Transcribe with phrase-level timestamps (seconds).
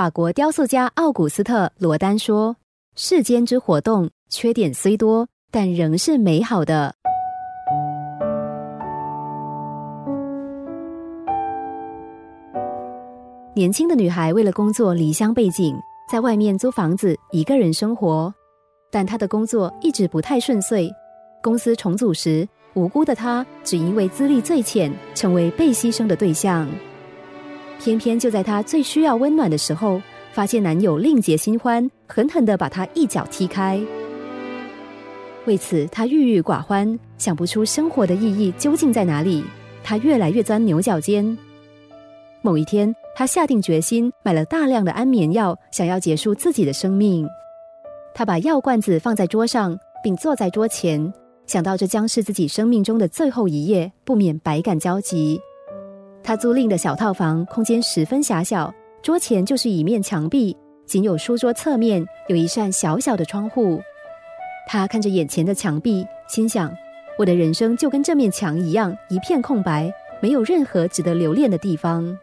[0.00, 2.56] 法国雕塑家奥古斯特·罗丹说
[2.96, 6.94] ：“世间之活动，缺点虽多，但仍是美好的。”
[13.54, 15.76] 年轻的女孩为了工作离乡背井，
[16.10, 18.32] 在外面租房子，一个人生活。
[18.90, 20.90] 但她的工作一直不太顺遂。
[21.42, 26.66] 公司重组时，无辜的她只因为资历最浅，成为被牺牲的对象。
[27.80, 30.00] 偏偏就在她最需要温暖的时候，
[30.32, 33.80] 发现男友另结新欢，狠狠的把她一脚踢开。
[35.46, 39.42] 为此，她郁郁寡欢，想不出生活的意义究竟在哪里。
[39.82, 41.36] 她越来越钻牛角尖。
[42.42, 47.26] 某一天，她下定决心，买了大量的安眠药，想要结束自己的生命。
[48.14, 51.12] 她把药罐子放在桌上，并坐在桌前，
[51.46, 55.40] 想到这将是自己生命中的最后一夜，不免百感交集。
[56.22, 63.80] 他租赁的小套房空间十分狭小，桌前就是一面墙壁，仅有书桌侧面有一扇小小的窗户。
[64.68, 66.70] 他看着眼前的墙壁，心想：
[67.18, 72.16] 我的人生就跟这面墙一样，一片空白，没有任何值得留恋的地方。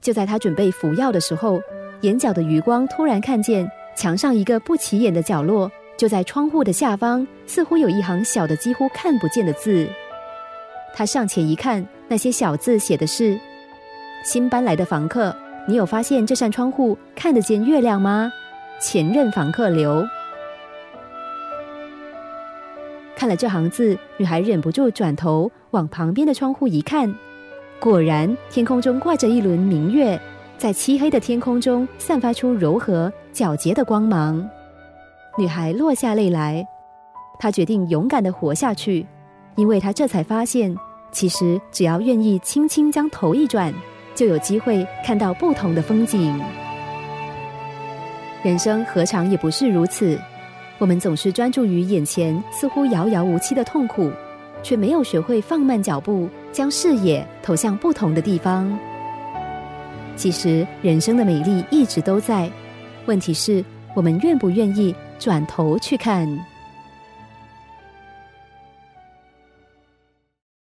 [0.00, 1.60] 就在他准备服药的时候，
[2.02, 9.88] 眼角的余光突然看见墙上一个不起眼的角落，就在窗户的下方，似乎有一行小的几乎看不见的字。
[10.94, 11.84] 他上前一看。
[12.12, 13.40] 那些小字写的是
[14.22, 15.34] ：“新搬来的房客，
[15.66, 18.30] 你有发现这扇窗户看得见月亮吗？”
[18.78, 20.04] 前任房客留。
[23.16, 27.10] 看了这行字，女孩忍不住转头往旁边的窗户一看，
[27.80, 30.20] 果然天空中挂着一轮明月，
[30.58, 34.46] 在漆黑的天空中散发出柔和皎洁的光芒。
[35.38, 36.62] 女孩落下泪来，
[37.38, 39.06] 她决定勇敢的活下去，
[39.54, 40.76] 因为她这才发现。
[41.12, 43.72] 其实，只要愿意轻轻将头一转，
[44.14, 46.42] 就有机会看到不同的风景。
[48.42, 50.18] 人生何尝也不是如此？
[50.78, 54.10] 我们总是专注于眼前似乎遥遥无期的痛苦，
[54.62, 58.76] 却没有学会放慢脚步，将视野投向不同的地方。
[60.16, 62.50] 其实，人生的美丽一直都在，
[63.06, 63.64] 问题是
[63.94, 66.26] 我们愿不愿意转头去看。